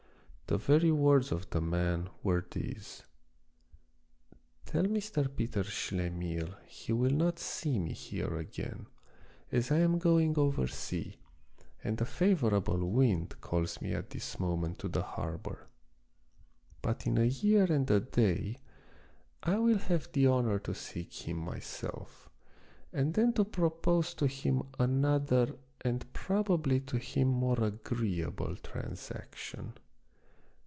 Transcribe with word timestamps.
The 0.47 0.57
very 0.57 0.91
words 0.91 1.31
of 1.31 1.49
the 1.49 1.61
man 1.61 2.09
were 2.23 2.45
these:' 2.51 3.03
Tell 4.65 4.83
Mr. 4.83 5.33
Peter 5.33 5.63
Schlemihl 5.63 6.55
he 6.67 6.91
will 6.91 7.13
not 7.13 7.39
see 7.39 7.79
me 7.79 7.93
here 7.93 8.35
again, 8.35 8.87
as 9.49 9.71
I 9.71 9.77
am 9.77 9.97
going 9.97 10.37
over 10.37 10.67
sea, 10.67 11.15
and 11.85 12.01
a 12.01 12.05
favorable 12.05 12.79
wind 12.85 13.39
calls 13.39 13.79
me 13.81 13.93
at 13.93 14.09
this 14.09 14.41
moment 14.41 14.79
24 14.79 14.91
The 14.91 14.99
Wonderful 14.99 15.31
History 15.31 15.57
to 15.57 15.57
the 15.57 15.57
harbor. 15.57 15.69
But 16.81 17.07
in 17.07 17.17
a 17.17 17.23
year 17.31 17.71
and 17.71 17.89
a 17.89 18.01
day 18.01 18.57
I 19.43 19.57
will 19.57 19.77
have 19.77 20.11
the 20.11 20.27
honor 20.27 20.59
to 20.59 20.73
seek 20.75 21.13
him 21.29 21.37
myself, 21.37 22.29
and 22.91 23.13
then 23.13 23.31
to 23.35 23.45
propose 23.45 24.13
to 24.15 24.27
him 24.27 24.63
another 24.77 25.55
and 25.79 26.11
probably 26.11 26.81
to 26.81 26.97
him 26.97 27.29
more 27.29 27.63
agreeable 27.63 28.57
transaction. 28.57 29.75